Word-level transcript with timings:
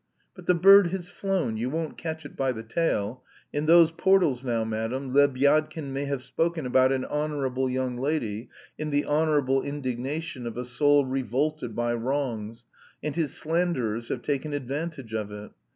But 0.33 0.47
the 0.47 0.55
bird 0.55 0.87
has 0.87 1.09
flown, 1.09 1.57
you 1.57 1.69
won't 1.69 1.95
catch 1.95 2.25
it 2.25 2.35
by 2.35 2.53
the 2.53 2.63
tail. 2.63 3.23
In 3.53 3.67
those 3.67 3.91
portals 3.91 4.43
now, 4.43 4.63
madam, 4.63 5.13
Lebyadkin 5.13 5.93
may 5.93 6.05
have 6.05 6.23
spoken 6.23 6.65
about 6.65 6.91
an 6.91 7.05
honourable 7.05 7.69
young 7.69 7.97
lady, 7.99 8.49
in 8.79 8.89
the 8.89 9.05
honourable 9.05 9.61
indignation 9.61 10.47
of 10.47 10.57
a 10.57 10.65
soul 10.65 11.05
revolted 11.05 11.75
by 11.75 11.93
wrongs, 11.93 12.65
and 13.03 13.15
his 13.15 13.35
slanderers 13.37 14.09
have 14.09 14.23
taken 14.23 14.53
advantage 14.53 15.13
of 15.13 15.31
it. 15.31 15.51